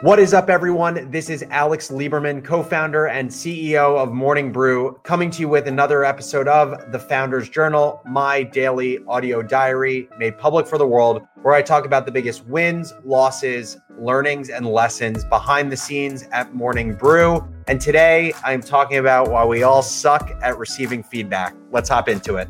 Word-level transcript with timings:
What 0.00 0.18
is 0.18 0.34
up, 0.34 0.50
everyone? 0.50 1.08
This 1.12 1.30
is 1.30 1.44
Alex 1.50 1.88
Lieberman, 1.88 2.44
co 2.44 2.64
founder 2.64 3.06
and 3.06 3.30
CEO 3.30 3.96
of 3.96 4.10
Morning 4.12 4.50
Brew, 4.50 4.98
coming 5.04 5.30
to 5.30 5.40
you 5.40 5.48
with 5.48 5.68
another 5.68 6.04
episode 6.04 6.48
of 6.48 6.90
The 6.90 6.98
Founders 6.98 7.48
Journal, 7.48 8.02
my 8.04 8.42
daily 8.42 8.98
audio 9.06 9.40
diary 9.40 10.08
made 10.18 10.36
public 10.36 10.66
for 10.66 10.78
the 10.78 10.86
world, 10.86 11.22
where 11.42 11.54
I 11.54 11.62
talk 11.62 11.86
about 11.86 12.06
the 12.06 12.12
biggest 12.12 12.44
wins, 12.46 12.92
losses, 13.04 13.78
learnings, 13.96 14.50
and 14.50 14.66
lessons 14.66 15.24
behind 15.26 15.70
the 15.70 15.76
scenes 15.76 16.24
at 16.32 16.52
Morning 16.52 16.96
Brew. 16.96 17.46
And 17.68 17.80
today 17.80 18.32
I'm 18.42 18.62
talking 18.62 18.98
about 18.98 19.30
why 19.30 19.44
we 19.44 19.62
all 19.62 19.80
suck 19.80 20.28
at 20.42 20.58
receiving 20.58 21.04
feedback. 21.04 21.54
Let's 21.70 21.88
hop 21.88 22.08
into 22.08 22.34
it. 22.34 22.48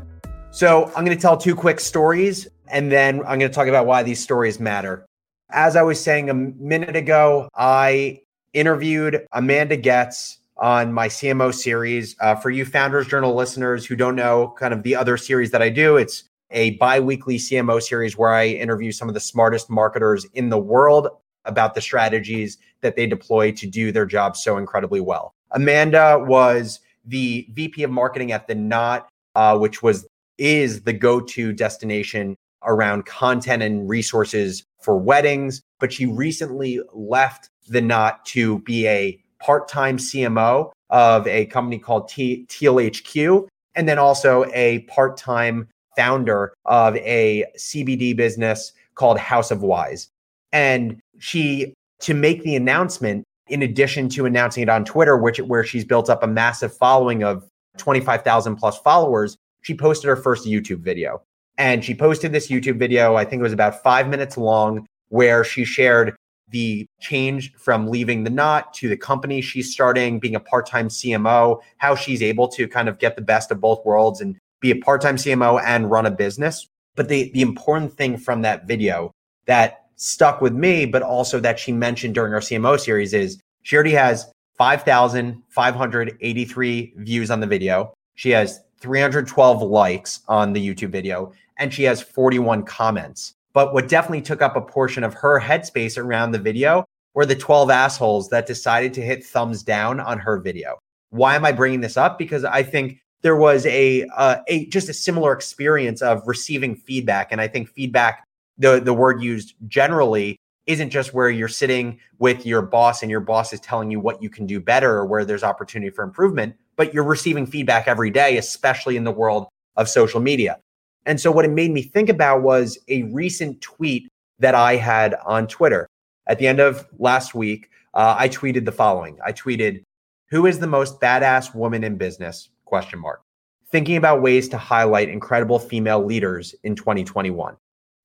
So, 0.49 0.85
I'm 0.95 1.05
going 1.05 1.15
to 1.15 1.21
tell 1.21 1.37
two 1.37 1.53
quick 1.53 1.79
stories, 1.79 2.47
and 2.69 2.91
then 2.91 3.19
I'm 3.19 3.37
going 3.37 3.41
to 3.41 3.49
talk 3.49 3.67
about 3.67 3.85
why 3.85 4.01
these 4.01 4.21
stories 4.21 4.59
matter. 4.59 5.04
As 5.51 5.75
I 5.75 5.83
was 5.83 6.03
saying 6.03 6.29
a 6.29 6.33
minute 6.33 6.95
ago, 6.95 7.49
I 7.55 8.21
interviewed 8.53 9.25
Amanda 9.31 9.77
Goetz 9.77 10.39
on 10.57 10.91
my 10.91 11.07
CMO 11.07 11.53
series. 11.53 12.15
Uh, 12.19 12.35
for 12.35 12.49
you 12.49 12.65
Founders 12.65 13.07
Journal 13.07 13.35
listeners 13.35 13.85
who 13.85 13.95
don't 13.95 14.15
know 14.15 14.55
kind 14.57 14.73
of 14.73 14.83
the 14.83 14.95
other 14.95 15.17
series 15.17 15.51
that 15.51 15.61
I 15.61 15.69
do, 15.69 15.97
it's 15.97 16.23
a 16.51 16.71
bi 16.71 16.99
weekly 16.99 17.37
CMO 17.37 17.81
series 17.81 18.17
where 18.17 18.33
I 18.33 18.47
interview 18.47 18.91
some 18.91 19.07
of 19.07 19.13
the 19.13 19.19
smartest 19.19 19.69
marketers 19.69 20.25
in 20.33 20.49
the 20.49 20.57
world 20.57 21.09
about 21.45 21.75
the 21.75 21.81
strategies 21.81 22.57
that 22.81 22.95
they 22.95 23.05
deploy 23.05 23.51
to 23.51 23.67
do 23.67 23.91
their 23.91 24.05
job 24.05 24.35
so 24.35 24.57
incredibly 24.57 24.99
well. 24.99 25.33
Amanda 25.51 26.17
was 26.19 26.79
the 27.05 27.47
VP 27.51 27.83
of 27.83 27.91
marketing 27.91 28.31
at 28.31 28.47
The 28.47 28.55
Knot, 28.55 29.09
uh, 29.35 29.57
which 29.57 29.83
was 29.83 30.07
is 30.37 30.81
the 30.81 30.93
go-to 30.93 31.53
destination 31.53 32.35
around 32.65 33.05
content 33.05 33.63
and 33.63 33.89
resources 33.89 34.63
for 34.81 34.97
weddings, 34.97 35.61
but 35.79 35.91
she 35.91 36.05
recently 36.05 36.79
left 36.93 37.49
the 37.67 37.81
knot 37.81 38.25
to 38.25 38.59
be 38.59 38.87
a 38.87 39.19
part-time 39.39 39.97
CMO 39.97 40.71
of 40.89 41.27
a 41.27 41.45
company 41.47 41.79
called 41.79 42.07
T- 42.07 42.45
TLHQ 42.47 43.47
and 43.75 43.89
then 43.89 43.99
also 43.99 44.45
a 44.53 44.79
part-time 44.81 45.67
founder 45.95 46.53
of 46.65 46.95
a 46.97 47.45
CBD 47.57 48.15
business 48.15 48.71
called 48.95 49.17
House 49.17 49.51
of 49.51 49.61
Wise. 49.61 50.09
And 50.51 50.99
she 51.19 51.73
to 52.01 52.13
make 52.13 52.43
the 52.43 52.55
announcement 52.55 53.23
in 53.47 53.61
addition 53.61 54.09
to 54.09 54.25
announcing 54.25 54.63
it 54.63 54.69
on 54.69 54.85
Twitter 54.85 55.17
which 55.17 55.39
where 55.39 55.63
she's 55.63 55.85
built 55.85 56.09
up 56.09 56.23
a 56.23 56.27
massive 56.27 56.75
following 56.75 57.23
of 57.23 57.47
25,000 57.77 58.55
plus 58.55 58.77
followers, 58.79 59.37
she 59.61 59.75
posted 59.75 60.07
her 60.07 60.15
first 60.15 60.45
YouTube 60.45 60.79
video. 60.79 61.21
And 61.57 61.83
she 61.83 61.95
posted 61.95 62.31
this 62.31 62.49
YouTube 62.49 62.77
video, 62.77 63.15
I 63.15 63.25
think 63.25 63.39
it 63.39 63.43
was 63.43 63.53
about 63.53 63.81
five 63.81 64.09
minutes 64.09 64.37
long, 64.37 64.85
where 65.09 65.43
she 65.43 65.63
shared 65.63 66.15
the 66.49 66.85
change 66.99 67.53
from 67.55 67.87
leaving 67.87 68.23
the 68.23 68.29
knot 68.29 68.73
to 68.75 68.87
the 68.87 68.97
company 68.97 69.41
she's 69.41 69.71
starting, 69.71 70.19
being 70.19 70.35
a 70.35 70.39
part 70.39 70.67
time 70.67 70.89
CMO, 70.89 71.59
how 71.77 71.95
she's 71.95 72.21
able 72.21 72.47
to 72.49 72.67
kind 72.67 72.87
of 72.87 72.99
get 72.99 73.15
the 73.15 73.21
best 73.21 73.51
of 73.51 73.59
both 73.59 73.83
worlds 73.85 74.21
and 74.21 74.37
be 74.61 74.71
a 74.71 74.75
part 74.75 75.01
time 75.01 75.15
CMO 75.15 75.61
and 75.63 75.89
run 75.89 76.05
a 76.05 76.11
business. 76.11 76.67
But 76.95 77.09
the, 77.09 77.31
the 77.33 77.41
important 77.41 77.93
thing 77.93 78.17
from 78.17 78.43
that 78.43 78.67
video 78.67 79.11
that 79.47 79.85
stuck 79.95 80.41
with 80.41 80.53
me, 80.53 80.85
but 80.85 81.01
also 81.01 81.39
that 81.39 81.57
she 81.59 81.71
mentioned 81.71 82.13
during 82.15 82.33
our 82.33 82.41
CMO 82.41 82.77
series 82.79 83.13
is 83.13 83.39
she 83.63 83.75
already 83.75 83.91
has 83.91 84.29
5,583 84.57 86.93
views 86.97 87.31
on 87.31 87.39
the 87.39 87.47
video. 87.47 87.93
She 88.15 88.31
has 88.31 88.59
312 88.85 89.63
likes 89.63 90.19
on 90.27 90.53
the 90.53 90.65
YouTube 90.65 90.91
video 90.91 91.33
and 91.57 91.73
she 91.73 91.81
has 91.81 92.03
41 92.03 92.63
comments. 92.65 93.33
But 93.51 93.73
what 93.73 93.89
definitely 93.89 94.21
took 94.21 94.43
up 94.43 94.55
a 94.55 94.61
portion 94.61 95.03
of 95.03 95.15
her 95.15 95.39
headspace 95.41 95.97
around 95.97 96.33
the 96.33 96.39
video 96.39 96.85
were 97.15 97.25
the 97.25 97.35
12 97.35 97.71
assholes 97.71 98.29
that 98.29 98.45
decided 98.45 98.93
to 98.93 99.01
hit 99.01 99.25
thumbs 99.25 99.63
down 99.63 99.99
on 99.99 100.19
her 100.19 100.37
video. 100.37 100.77
Why 101.09 101.35
am 101.35 101.45
I 101.45 101.51
bringing 101.51 101.81
this 101.81 101.97
up? 101.97 102.19
Because 102.19 102.45
I 102.45 102.61
think 102.61 102.99
there 103.23 103.35
was 103.35 103.65
a 103.65 104.05
uh, 104.15 104.41
a 104.47 104.67
just 104.67 104.87
a 104.87 104.93
similar 104.93 105.33
experience 105.33 106.03
of 106.03 106.27
receiving 106.27 106.75
feedback, 106.75 107.31
and 107.31 107.41
I 107.41 107.47
think 107.47 107.69
feedback, 107.69 108.23
the 108.59 108.79
the 108.79 108.93
word 108.93 109.23
used 109.23 109.55
generally, 109.67 110.37
isn't 110.67 110.91
just 110.91 111.13
where 111.13 111.29
you're 111.29 111.47
sitting 111.47 111.99
with 112.19 112.45
your 112.45 112.61
boss 112.61 113.01
and 113.01 113.09
your 113.09 113.21
boss 113.21 113.51
is 113.51 113.61
telling 113.61 113.89
you 113.89 113.99
what 113.99 114.21
you 114.21 114.29
can 114.29 114.45
do 114.45 114.59
better 114.59 114.91
or 114.91 115.05
where 115.07 115.25
there's 115.25 115.43
opportunity 115.43 115.89
for 115.89 116.03
improvement, 116.03 116.55
but 116.75 116.93
you're 116.93 117.03
receiving 117.03 117.45
feedback 117.45 117.87
every 117.87 118.09
day, 118.09 118.37
especially 118.37 118.97
in 118.97 119.03
the 119.03 119.11
world 119.11 119.47
of 119.75 119.89
social 119.89 120.19
media. 120.19 120.57
And 121.05 121.19
so 121.19 121.31
what 121.31 121.45
it 121.45 121.51
made 121.51 121.71
me 121.71 121.81
think 121.81 122.09
about 122.09 122.41
was 122.41 122.77
a 122.87 123.03
recent 123.03 123.61
tweet 123.61 124.07
that 124.39 124.55
I 124.55 124.75
had 124.75 125.15
on 125.25 125.47
Twitter. 125.47 125.87
At 126.27 126.39
the 126.39 126.47
end 126.47 126.59
of 126.59 126.85
last 126.97 127.35
week, 127.35 127.69
uh, 127.93 128.15
I 128.17 128.27
tweeted 128.29 128.65
the 128.65 128.71
following. 128.71 129.17
I 129.23 129.31
tweeted, 129.31 129.83
"Who 130.29 130.45
is 130.45 130.59
the 130.59 130.67
most 130.67 130.99
badass 130.99 131.53
woman 131.53 131.83
in 131.83 131.97
business?" 131.97 132.49
question 132.65 132.99
mark. 132.99 133.21
Thinking 133.69 133.97
about 133.97 134.21
ways 134.21 134.49
to 134.49 134.57
highlight 134.57 135.09
incredible 135.09 135.59
female 135.59 136.03
leaders 136.03 136.55
in 136.63 136.75
2021. 136.75 137.55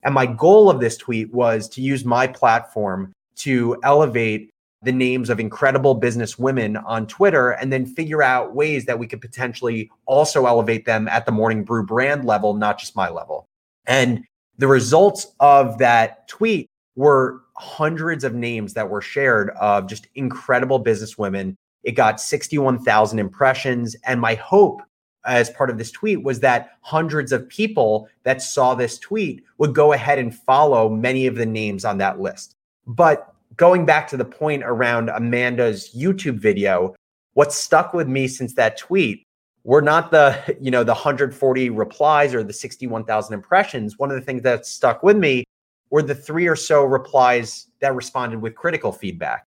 And 0.03 0.15
my 0.15 0.27
goal 0.27 0.71
of 0.71 0.81
this 0.81 0.97
tweet 0.97 1.33
was 1.33 1.69
to 1.71 1.83
use 1.83 2.05
my 2.05 2.27
platform 2.27 3.13
to 3.37 3.77
elevate 3.83 4.51
the 4.83 4.93
names 4.93 5.29
of 5.29 5.39
incredible 5.39 5.95
business 5.95 6.39
women 6.39 6.77
on 6.79 7.07
Twitter 7.07 7.51
and 7.51 7.73
then 7.73 7.85
figure 7.85 8.23
out 8.23 8.55
ways 8.55 8.87
that 8.87 8.99
we 8.99 9.07
could 9.07 9.21
potentially 9.21 9.91
also 10.07 10.47
elevate 10.47 10.87
them 10.87 11.07
at 11.09 11.27
the 11.27 11.33
Morning 11.33 11.65
Brew 11.65 11.85
brand 11.85 12.25
level, 12.25 12.55
not 12.55 12.79
just 12.79 12.97
my 12.97 13.11
level. 13.11 13.47
And 13.87 14.25
the 14.57 14.69
results 14.69 15.35
of 15.41 15.79
that 15.79 16.29
tweet 16.29 16.69
were 16.97 17.43
hundreds 17.57 18.25
of 18.25 18.35
names 18.35 18.75
that 18.75 18.89
were 18.89 19.03
shared 19.03 19.51
of 19.51 19.87
just 19.87 20.07
incredible 20.15 20.79
business 20.79 21.19
women. 21.19 21.57
It 21.83 21.93
got 21.93 22.21
61,000 22.21 23.19
impressions. 23.19 23.97
And 24.07 24.21
my 24.21 24.35
hope 24.35 24.81
as 25.27 25.51
part 25.51 25.69
of 25.69 25.77
this 25.77 25.91
tweet 25.91 26.23
was 26.23 26.41
that 26.41 26.73
hundreds 26.81 27.33
of 27.33 27.49
people 27.49 28.09
that 28.23 28.41
saw 28.41 28.75
this 28.75 28.99
tweet 28.99 29.45
would 29.59 29.75
go 29.75 29.93
ahead 29.93 30.19
and 30.19 30.35
follow 30.35 30.89
many 30.89 31.27
of 31.27 31.35
the 31.35 31.47
names 31.47 31.85
on 31.85 31.99
that 31.99 32.21
list. 32.21 32.57
But 32.87 33.30
going 33.57 33.85
back 33.85 34.09
to 34.09 34.17
the 34.17 34.25
point 34.25 34.63
around 34.65 35.09
Amanda's 35.09 35.95
YouTube 35.95 36.39
video, 36.39 36.95
what 37.35 37.53
stuck 37.53 37.93
with 37.93 38.09
me 38.09 38.29
since 38.29 38.55
that 38.55 38.79
tweet 38.79 39.25
were 39.65 39.83
not 39.83 40.11
the, 40.11 40.57
you 40.61 40.71
know, 40.71 40.85
the 40.85 40.93
140 40.93 41.71
replies 41.71 42.35
or 42.35 42.43
the 42.43 42.53
61,000 42.53 43.35
impressions. 43.35 43.99
One 43.99 44.11
of 44.11 44.17
the 44.17 44.25
things 44.25 44.43
that 44.43 44.67
stuck 44.67 45.03
with 45.03 45.17
me 45.17 45.45
were 45.91 46.03
the 46.03 46.15
three 46.15 46.47
or 46.47 46.57
so 46.57 46.85
replies 46.85 47.67
that 47.81 47.95
responded 47.95 48.41
with 48.41 48.55
critical 48.55 48.93
feedback. 48.93 49.45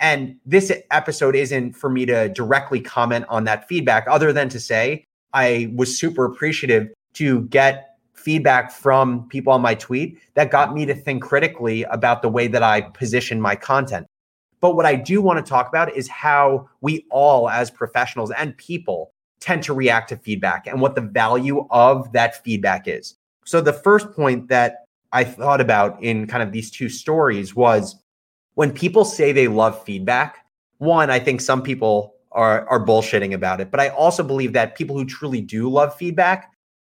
And 0.00 0.36
this 0.44 0.72
episode 0.90 1.36
isn't 1.36 1.74
for 1.74 1.88
me 1.88 2.04
to 2.06 2.28
directly 2.30 2.80
comment 2.80 3.26
on 3.28 3.44
that 3.44 3.68
feedback, 3.68 4.06
other 4.08 4.32
than 4.32 4.48
to 4.50 4.60
say 4.60 5.04
I 5.32 5.72
was 5.74 5.96
super 5.96 6.24
appreciative 6.24 6.92
to 7.14 7.42
get 7.42 7.93
feedback 8.24 8.72
from 8.72 9.28
people 9.28 9.52
on 9.52 9.60
my 9.60 9.74
tweet 9.74 10.18
that 10.34 10.50
got 10.50 10.74
me 10.74 10.86
to 10.86 10.94
think 10.94 11.22
critically 11.22 11.82
about 11.84 12.22
the 12.22 12.28
way 12.28 12.46
that 12.46 12.62
I 12.62 12.80
position 12.80 13.40
my 13.40 13.54
content. 13.54 14.06
But 14.60 14.76
what 14.76 14.86
I 14.86 14.94
do 14.94 15.20
want 15.20 15.44
to 15.44 15.48
talk 15.48 15.68
about 15.68 15.94
is 15.94 16.08
how 16.08 16.68
we 16.80 17.04
all, 17.10 17.50
as 17.50 17.70
professionals 17.70 18.30
and 18.30 18.56
people, 18.56 19.12
tend 19.40 19.62
to 19.64 19.74
react 19.74 20.08
to 20.08 20.16
feedback 20.16 20.66
and 20.66 20.80
what 20.80 20.94
the 20.94 21.02
value 21.02 21.66
of 21.70 22.10
that 22.12 22.42
feedback 22.42 22.88
is. 22.88 23.14
So, 23.44 23.60
the 23.60 23.74
first 23.74 24.10
point 24.12 24.48
that 24.48 24.86
I 25.12 25.22
thought 25.22 25.60
about 25.60 26.02
in 26.02 26.26
kind 26.26 26.42
of 26.42 26.50
these 26.50 26.70
two 26.70 26.88
stories 26.88 27.54
was 27.54 27.96
when 28.54 28.72
people 28.72 29.04
say 29.04 29.32
they 29.32 29.48
love 29.48 29.84
feedback, 29.84 30.46
one, 30.78 31.10
I 31.10 31.18
think 31.18 31.42
some 31.42 31.62
people 31.62 32.14
are, 32.32 32.66
are 32.68 32.84
bullshitting 32.84 33.34
about 33.34 33.60
it. 33.60 33.70
But 33.70 33.80
I 33.80 33.88
also 33.90 34.22
believe 34.22 34.54
that 34.54 34.76
people 34.76 34.96
who 34.96 35.04
truly 35.04 35.40
do 35.42 35.68
love 35.68 35.94
feedback, 35.94 36.50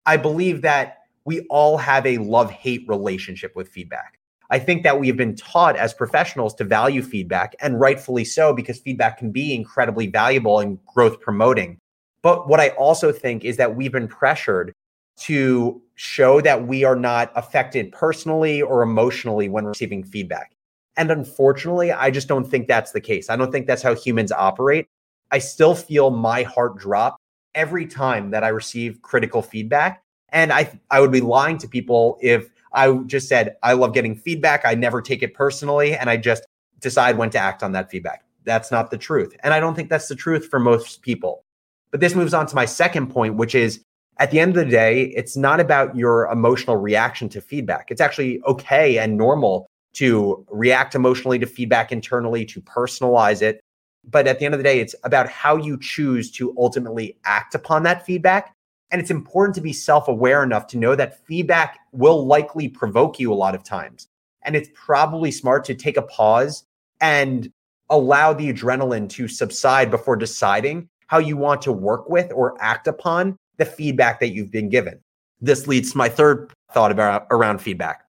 I 0.07 0.17
believe 0.17 0.63
that 0.63 0.99
we 1.25 1.47
all 1.51 1.77
have 1.77 2.07
a 2.07 2.19
love 2.19 2.51
hate 2.51 2.85
relationship 2.89 3.55
with 3.55 3.69
feedback. 3.69 4.19
I 4.51 4.59
think 4.59 4.83
that 4.83 4.99
we 4.99 5.07
have 5.07 5.17
been 5.17 5.37
taught 5.37 5.77
as 5.77 5.95
professionals 5.95 6.55
to 6.55 6.65
value 6.65 7.03
feedback, 7.03 7.55
and 7.61 7.79
rightfully 7.79 8.25
so, 8.25 8.53
because 8.53 8.81
feedback 8.81 9.19
can 9.19 9.31
be 9.31 9.55
incredibly 9.55 10.09
valuable 10.09 10.59
and 10.59 10.79
growth 10.87 11.21
promoting. 11.21 11.79
But 12.23 12.49
what 12.49 12.61
I 12.61 12.71
also 12.71 13.13
think 13.13 13.45
is 13.45 13.57
that 13.59 13.77
we've 13.77 13.93
been 13.93 14.09
pressured 14.09 14.73
to 15.21 15.81
show 15.95 16.41
that 16.41 16.67
we 16.67 16.83
are 16.83 16.97
not 16.97 17.31
affected 17.37 17.93
personally 17.93 18.61
or 18.61 18.83
emotionally 18.83 19.49
when 19.49 19.67
receiving 19.67 20.03
feedback. 20.03 20.53
And 20.97 21.11
unfortunately, 21.11 21.93
I 21.93 22.11
just 22.11 22.27
don't 22.27 22.49
think 22.49 22.67
that's 22.67 22.93
the 22.93 23.01
case. 23.01 23.31
I 23.31 23.37
don't 23.37 23.53
think 23.53 23.67
that's 23.67 23.83
how 23.83 23.95
humans 23.95 24.33
operate. 24.33 24.87
I 25.31 25.39
still 25.39 25.75
feel 25.75 26.11
my 26.11 26.43
heart 26.43 26.77
drop 26.77 27.17
every 27.55 27.87
time 27.87 28.31
that 28.31 28.43
I 28.43 28.49
receive 28.49 29.01
critical 29.03 29.43
feedback 29.43 30.03
and 30.33 30.53
I 30.53 30.79
I 30.91 31.01
would 31.01 31.13
be 31.13 31.21
lying 31.21 31.59
to 31.59 31.69
people 31.69 32.19
if 32.21 32.51
I 32.73 32.93
just 33.07 33.29
said 33.29 33.57
I 33.63 33.73
love 33.75 33.95
getting 33.95 34.15
feedback. 34.15 34.63
I 34.65 34.75
never 34.75 35.03
take 35.03 35.23
it 35.23 35.35
personally, 35.35 35.97
and 35.97 36.09
I 36.11 36.17
just 36.17 36.45
decide 36.81 37.19
when 37.19 37.31
to 37.31 37.39
act 37.39 37.63
on 37.63 37.73
that 37.73 37.91
feedback. 37.91 38.25
That's 38.45 38.71
not 38.71 38.91
the 38.91 38.99
truth, 38.99 39.37
and 39.43 39.53
I 39.53 39.61
don't 39.61 39.75
think 39.75 39.91
that's 39.91 40.09
the 40.09 40.17
truth 40.17 40.47
for 40.47 40.59
most 40.59 41.03
people. 41.03 41.45
But 41.91 42.01
this 42.01 42.15
moves 42.15 42.35
on 42.35 42.47
to 42.47 42.55
my 42.55 42.65
second 42.65 43.09
point, 43.09 43.35
which 43.35 43.55
is 43.55 43.81
at 44.19 44.31
the 44.31 44.39
end 44.39 44.57
of 44.57 44.65
the 44.65 44.71
day, 44.71 45.05
it's 45.17 45.37
not 45.37 45.61
about 45.61 45.97
your 45.97 46.27
emotional 46.31 46.77
reaction 46.77 47.29
to 47.31 47.41
feedback. 47.41 47.91
It's 47.91 48.03
actually 48.03 48.41
okay 48.43 48.99
and 48.99 49.17
normal 49.17 49.67
to 49.95 50.47
react 50.51 50.95
emotionally 50.95 51.39
to 51.39 51.47
feedback 51.47 51.91
internally, 51.91 52.45
to 52.45 52.61
personalize 52.61 53.43
it. 53.43 53.61
But 54.05 54.27
at 54.27 54.39
the 54.39 54.45
end 54.45 54.55
of 54.55 54.59
the 54.59 54.65
day, 54.65 54.79
it's 54.79 54.95
about 55.05 55.29
how 55.29 55.57
you 55.57 55.79
choose 55.81 56.31
to 56.33 56.55
ultimately 56.59 57.19
act 57.25 57.55
upon 57.55 57.83
that 57.85 58.05
feedback. 58.05 58.55
And 58.91 59.01
it's 59.01 59.11
important 59.11 59.55
to 59.55 59.61
be 59.61 59.73
self 59.73 60.09
aware 60.09 60.43
enough 60.43 60.67
to 60.69 60.79
know 60.79 60.95
that 60.95 61.25
feedback 61.27 61.79
will 61.93 62.27
likely 62.27 62.69
provoke 62.69 63.21
you 63.21 63.33
a 63.33 63.35
lot 63.35 63.55
of 63.55 63.63
times. 63.63 64.09
And 64.43 64.57
it's 64.57 64.71
probably 64.75 65.31
smart 65.31 65.65
to 65.67 65.75
take 65.75 65.97
a 65.97 66.03
pause 66.03 66.65
and 67.01 67.53
allow 67.89 68.33
the 68.33 68.53
adrenaline 68.53 69.09
to 69.11 69.29
subside 69.29 69.91
before 69.91 70.17
deciding 70.17 70.89
how 71.09 71.19
you 71.19 71.37
want 71.37 71.63
to 71.63 71.73
work 71.73 72.09
with 72.09 72.33
or 72.33 72.57
act 72.61 72.87
upon 72.87 73.37
the 73.59 73.65
feedback 73.65 74.21
that 74.21 74.29
you've 74.29 74.51
been 74.51 74.69
given. 74.69 75.01
This 75.41 75.67
leads 75.67 75.93
to 75.93 75.99
my 75.99 76.09
third 76.09 76.53
thought 76.73 76.93
about 76.93 77.27
around 77.31 77.59
feedback. 77.59 78.05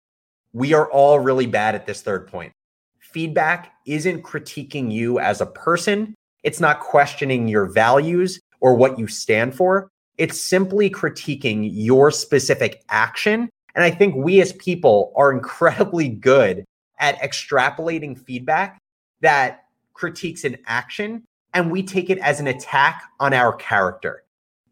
We 0.53 0.75
are 0.75 0.91
all 0.91 1.19
really 1.19 1.47
bad 1.47 1.75
at 1.75 1.87
this 1.87 2.03
third 2.03 2.27
point. 2.27 2.53
Feedback 2.99 3.73
isn't 3.87 4.23
critiquing 4.23 4.93
you 4.93 5.19
as 5.19 5.41
a 5.41 5.47
person. 5.47 6.15
It's 6.43 6.61
not 6.61 6.81
questioning 6.81 7.49
your 7.49 7.67
values 7.67 8.41
or 8.61 8.75
what 8.75 8.99
you 8.99 9.07
stand 9.07 9.55
for. 9.55 9.89
It's 10.21 10.39
simply 10.39 10.91
critiquing 10.91 11.71
your 11.73 12.11
specific 12.11 12.85
action. 12.91 13.49
And 13.75 13.83
I 13.83 13.91
think 13.91 14.15
we 14.15 14.43
as 14.43 14.53
people 14.53 15.15
are 15.17 15.33
incredibly 15.33 16.11
good 16.11 16.67
at 16.99 17.19
extrapolating 17.23 18.19
feedback 18.19 18.79
that 19.23 19.65
critiques 19.95 20.45
an 20.45 20.59
action 20.67 21.25
and 21.55 21.71
we 21.71 21.83
take 21.83 22.11
it 22.11 22.19
as 22.19 22.39
an 22.39 22.49
attack 22.49 23.03
on 23.19 23.33
our 23.33 23.55
character. 23.55 24.23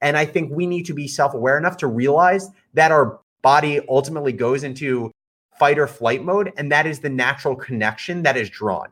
And 0.03 0.19
I 0.19 0.27
think 0.27 0.53
we 0.53 0.67
need 0.67 0.85
to 0.85 0.93
be 0.93 1.09
self 1.09 1.33
aware 1.33 1.57
enough 1.57 1.79
to 1.79 1.87
realize 1.87 2.51
that 2.75 2.93
our 2.93 3.19
body 3.41 3.81
ultimately 3.89 4.35
goes 4.35 4.65
into 4.65 5.11
fight 5.59 5.79
or 5.79 5.87
flight 5.87 6.23
mode. 6.23 6.53
And 6.59 6.71
that 6.71 6.87
is 6.87 7.01
the 7.01 7.09
natural 7.09 7.57
connection 7.57 8.23
that 8.25 8.37
is 8.37 8.51
drawn. 8.51 8.89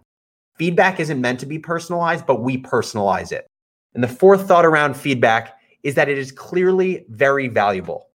Feedback 0.57 1.01
isn't 1.01 1.21
meant 1.21 1.39
to 1.41 1.47
be 1.47 1.59
personalized, 1.59 2.27
but 2.27 2.41
we 2.41 2.57
personalize 2.57 3.31
it. 3.31 3.47
And 3.93 4.03
the 4.03 4.09
fourth 4.09 4.49
thought 4.49 4.65
around 4.65 4.97
feedback 4.97 5.56
is 5.87 5.95
that 5.95 6.09
it 6.09 6.19
is 6.19 6.33
clearly 6.33 7.07
very 7.11 7.47
valuable. 7.47 8.09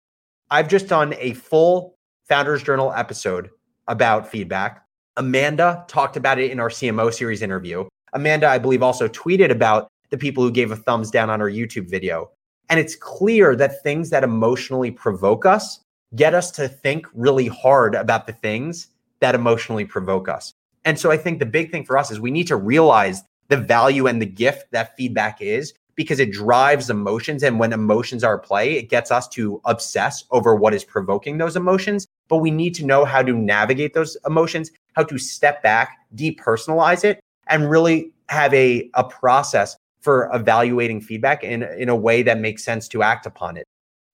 I've 0.50 0.66
just 0.66 0.88
done 0.88 1.14
a 1.20 1.34
full 1.34 1.94
Founders 2.24 2.64
Journal 2.64 2.92
episode 2.92 3.48
about 3.86 4.28
feedback. 4.28 4.84
Amanda 5.16 5.84
talked 5.86 6.16
about 6.16 6.40
it 6.40 6.50
in 6.50 6.58
our 6.58 6.68
CMO 6.68 7.14
series 7.14 7.42
interview. 7.42 7.86
Amanda, 8.12 8.48
I 8.48 8.58
believe, 8.58 8.82
also 8.82 9.06
tweeted 9.06 9.52
about 9.52 9.86
the 10.10 10.18
people 10.18 10.42
who 10.42 10.50
gave 10.50 10.72
a 10.72 10.76
thumbs 10.76 11.12
down 11.12 11.30
on 11.30 11.40
our 11.40 11.48
YouTube 11.48 11.88
video. 11.88 12.32
And 12.70 12.80
it's 12.80 12.96
clear 12.96 13.54
that 13.54 13.84
things 13.84 14.10
that 14.10 14.24
emotionally 14.24 14.90
provoke 14.90 15.46
us 15.46 15.78
get 16.16 16.34
us 16.34 16.50
to 16.52 16.66
think 16.66 17.06
really 17.14 17.46
hard 17.46 17.94
about 17.94 18.26
the 18.26 18.32
things 18.32 18.88
that 19.20 19.36
emotionally 19.36 19.84
provoke 19.84 20.28
us. 20.28 20.52
And 20.84 20.98
so 20.98 21.12
I 21.12 21.16
think 21.16 21.38
the 21.38 21.46
big 21.46 21.70
thing 21.70 21.84
for 21.84 21.96
us 21.96 22.10
is 22.10 22.18
we 22.18 22.32
need 22.32 22.48
to 22.48 22.56
realize 22.56 23.22
the 23.46 23.56
value 23.56 24.08
and 24.08 24.20
the 24.20 24.26
gift 24.26 24.72
that 24.72 24.96
feedback 24.96 25.40
is 25.40 25.72
because 25.94 26.20
it 26.20 26.32
drives 26.32 26.90
emotions. 26.90 27.42
And 27.42 27.58
when 27.58 27.72
emotions 27.72 28.24
are 28.24 28.38
at 28.38 28.44
play, 28.44 28.74
it 28.74 28.88
gets 28.88 29.10
us 29.10 29.28
to 29.28 29.60
obsess 29.64 30.24
over 30.30 30.54
what 30.54 30.74
is 30.74 30.84
provoking 30.84 31.38
those 31.38 31.56
emotions. 31.56 32.06
But 32.28 32.38
we 32.38 32.50
need 32.50 32.74
to 32.76 32.86
know 32.86 33.04
how 33.04 33.22
to 33.22 33.32
navigate 33.32 33.94
those 33.94 34.16
emotions, 34.26 34.70
how 34.94 35.04
to 35.04 35.18
step 35.18 35.62
back, 35.62 35.98
depersonalize 36.14 37.04
it, 37.04 37.20
and 37.48 37.70
really 37.70 38.12
have 38.28 38.54
a, 38.54 38.90
a 38.94 39.04
process 39.04 39.76
for 40.00 40.30
evaluating 40.32 41.00
feedback 41.00 41.44
in, 41.44 41.62
in 41.62 41.88
a 41.88 41.96
way 41.96 42.22
that 42.22 42.38
makes 42.38 42.64
sense 42.64 42.88
to 42.88 43.02
act 43.02 43.26
upon 43.26 43.56
it. 43.56 43.66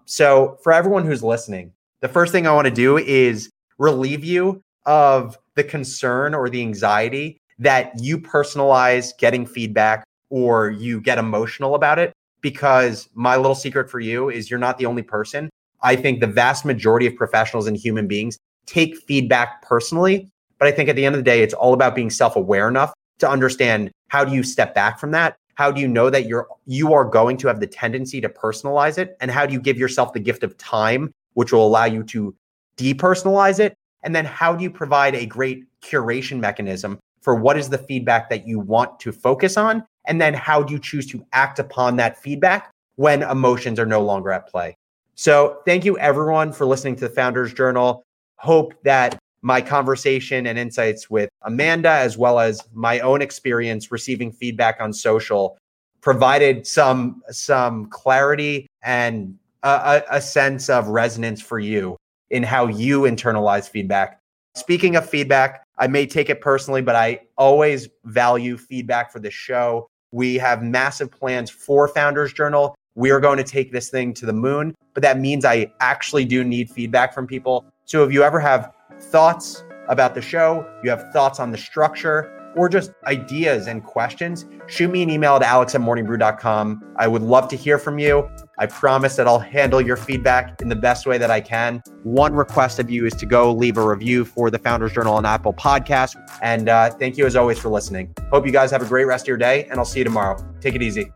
So, 0.04 0.58
for 0.62 0.72
everyone 0.72 1.04
who's 1.04 1.22
listening, 1.22 1.72
the 2.00 2.08
first 2.08 2.32
thing 2.32 2.46
I 2.46 2.54
want 2.54 2.66
to 2.66 2.74
do 2.74 2.98
is 2.98 3.50
relieve 3.78 4.24
you 4.24 4.62
of 4.84 5.38
the 5.54 5.64
concern 5.64 6.34
or 6.34 6.48
the 6.48 6.60
anxiety 6.60 7.38
that 7.58 7.92
you 8.00 8.18
personalize 8.18 9.16
getting 9.18 9.46
feedback 9.46 10.04
or 10.30 10.70
you 10.70 11.00
get 11.00 11.18
emotional 11.18 11.74
about 11.74 11.98
it. 11.98 12.12
Because 12.40 13.08
my 13.14 13.36
little 13.36 13.54
secret 13.54 13.90
for 13.90 13.98
you 13.98 14.28
is 14.28 14.50
you're 14.50 14.58
not 14.58 14.78
the 14.78 14.86
only 14.86 15.02
person. 15.02 15.50
I 15.82 15.96
think 15.96 16.20
the 16.20 16.26
vast 16.26 16.64
majority 16.64 17.06
of 17.06 17.16
professionals 17.16 17.66
and 17.66 17.76
human 17.76 18.06
beings 18.06 18.38
take 18.66 18.96
feedback 18.96 19.62
personally. 19.62 20.28
But 20.58 20.68
I 20.68 20.72
think 20.72 20.88
at 20.88 20.96
the 20.96 21.04
end 21.04 21.14
of 21.14 21.18
the 21.18 21.24
day, 21.24 21.42
it's 21.42 21.54
all 21.54 21.74
about 21.74 21.94
being 21.94 22.10
self 22.10 22.36
aware 22.36 22.68
enough 22.68 22.92
to 23.18 23.28
understand 23.28 23.90
how 24.08 24.24
do 24.24 24.34
you 24.34 24.42
step 24.42 24.74
back 24.74 24.98
from 24.98 25.10
that? 25.12 25.36
How 25.54 25.70
do 25.70 25.80
you 25.80 25.88
know 25.88 26.10
that 26.10 26.26
you're 26.26 26.46
you 26.66 26.92
are 26.92 27.04
going 27.04 27.36
to 27.38 27.48
have 27.48 27.60
the 27.60 27.66
tendency 27.66 28.20
to 28.20 28.28
personalize 28.28 28.98
it? 28.98 29.16
And 29.20 29.30
how 29.30 29.46
do 29.46 29.52
you 29.52 29.60
give 29.60 29.78
yourself 29.78 30.12
the 30.12 30.20
gift 30.20 30.42
of 30.42 30.56
time, 30.58 31.10
which 31.34 31.52
will 31.52 31.66
allow 31.66 31.84
you 31.86 32.02
to 32.04 32.34
depersonalize 32.76 33.58
it? 33.58 33.74
And 34.02 34.14
then 34.14 34.24
how 34.24 34.54
do 34.54 34.62
you 34.62 34.70
provide 34.70 35.14
a 35.14 35.26
great 35.26 35.64
curation 35.82 36.38
mechanism 36.38 36.98
for 37.22 37.34
what 37.34 37.58
is 37.58 37.68
the 37.68 37.78
feedback 37.78 38.28
that 38.30 38.46
you 38.46 38.60
want 38.60 39.00
to 39.00 39.12
focus 39.12 39.56
on? 39.56 39.82
And 40.06 40.20
then 40.20 40.34
how 40.34 40.62
do 40.62 40.72
you 40.72 40.78
choose 40.78 41.06
to 41.08 41.24
act 41.32 41.58
upon 41.58 41.96
that 41.96 42.16
feedback 42.16 42.70
when 42.96 43.22
emotions 43.22 43.78
are 43.78 43.86
no 43.86 44.02
longer 44.02 44.30
at 44.32 44.48
play? 44.48 44.76
So 45.14 45.60
thank 45.64 45.84
you 45.84 45.98
everyone 45.98 46.52
for 46.52 46.66
listening 46.66 46.96
to 46.96 47.08
the 47.08 47.14
Founders 47.14 47.52
Journal. 47.52 48.02
Hope 48.36 48.74
that 48.84 49.18
my 49.42 49.60
conversation 49.60 50.46
and 50.46 50.58
insights 50.58 51.08
with 51.08 51.30
Amanda, 51.42 51.90
as 51.90 52.18
well 52.18 52.38
as 52.38 52.62
my 52.74 53.00
own 53.00 53.22
experience 53.22 53.92
receiving 53.92 54.32
feedback 54.32 54.80
on 54.80 54.92
social, 54.92 55.56
provided 56.00 56.66
some 56.66 57.22
some 57.30 57.86
clarity 57.86 58.66
and 58.82 59.38
a, 59.62 60.02
a 60.10 60.20
sense 60.20 60.68
of 60.68 60.88
resonance 60.88 61.40
for 61.40 61.58
you 61.58 61.96
in 62.30 62.42
how 62.42 62.66
you 62.66 63.02
internalize 63.02 63.68
feedback. 63.68 64.20
Speaking 64.54 64.96
of 64.96 65.08
feedback, 65.08 65.64
I 65.78 65.86
may 65.86 66.06
take 66.06 66.30
it 66.30 66.40
personally, 66.40 66.82
but 66.82 66.96
I 66.96 67.20
always 67.36 67.88
value 68.04 68.56
feedback 68.56 69.12
for 69.12 69.18
the 69.18 69.30
show. 69.30 69.88
We 70.12 70.36
have 70.36 70.62
massive 70.62 71.10
plans 71.10 71.50
for 71.50 71.88
Founders 71.88 72.32
Journal. 72.32 72.74
We 72.94 73.10
are 73.10 73.20
going 73.20 73.36
to 73.38 73.44
take 73.44 73.72
this 73.72 73.90
thing 73.90 74.14
to 74.14 74.26
the 74.26 74.32
moon, 74.32 74.74
but 74.94 75.02
that 75.02 75.18
means 75.18 75.44
I 75.44 75.72
actually 75.80 76.24
do 76.24 76.42
need 76.42 76.70
feedback 76.70 77.12
from 77.12 77.26
people. 77.26 77.66
So 77.84 78.04
if 78.04 78.12
you 78.12 78.22
ever 78.22 78.40
have 78.40 78.72
thoughts 78.98 79.64
about 79.88 80.14
the 80.14 80.22
show, 80.22 80.66
you 80.82 80.90
have 80.90 81.12
thoughts 81.12 81.38
on 81.38 81.50
the 81.50 81.58
structure, 81.58 82.32
or 82.56 82.68
just 82.68 82.92
ideas 83.06 83.66
and 83.66 83.84
questions, 83.84 84.46
shoot 84.66 84.90
me 84.90 85.02
an 85.02 85.10
email 85.10 85.36
at 85.36 85.42
alex 85.42 85.74
at 85.74 85.82
morningbrew.com. 85.82 86.94
I 86.96 87.06
would 87.06 87.22
love 87.22 87.48
to 87.48 87.56
hear 87.56 87.78
from 87.78 87.98
you. 87.98 88.28
I 88.58 88.66
promise 88.66 89.16
that 89.16 89.26
I'll 89.26 89.38
handle 89.38 89.80
your 89.80 89.96
feedback 89.96 90.60
in 90.62 90.68
the 90.68 90.76
best 90.76 91.06
way 91.06 91.18
that 91.18 91.30
I 91.30 91.40
can. 91.40 91.82
One 92.04 92.34
request 92.34 92.78
of 92.78 92.90
you 92.90 93.04
is 93.06 93.14
to 93.14 93.26
go 93.26 93.52
leave 93.52 93.76
a 93.76 93.86
review 93.86 94.24
for 94.24 94.50
the 94.50 94.58
Founders 94.58 94.92
Journal 94.92 95.14
on 95.14 95.26
Apple 95.26 95.52
Podcast. 95.52 96.16
And 96.40 96.68
uh, 96.68 96.90
thank 96.90 97.16
you 97.16 97.26
as 97.26 97.36
always 97.36 97.58
for 97.58 97.68
listening. 97.68 98.14
Hope 98.30 98.46
you 98.46 98.52
guys 98.52 98.70
have 98.70 98.82
a 98.82 98.86
great 98.86 99.04
rest 99.04 99.24
of 99.24 99.28
your 99.28 99.36
day, 99.36 99.66
and 99.70 99.78
I'll 99.78 99.84
see 99.84 100.00
you 100.00 100.04
tomorrow. 100.04 100.36
Take 100.60 100.74
it 100.74 100.82
easy. 100.82 101.12